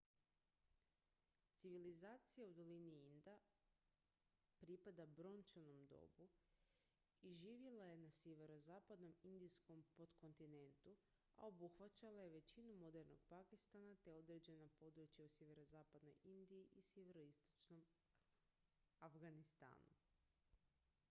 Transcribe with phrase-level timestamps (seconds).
[1.55, 3.75] civilizacija u dolini inda bila
[4.59, 6.27] pripada brončanom dobu
[7.21, 10.95] i živjela je na sjeverozapadnom indijskom potkontinentu
[11.35, 17.83] a obuhvaćala je većinu modernog pakistana te određena područja u sjeverozapadnoj indiji i sjeveroistočnom
[18.99, 19.95] afganistanu